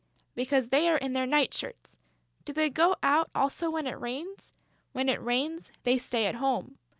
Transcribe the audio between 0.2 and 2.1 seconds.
"Because they are in their night shirts."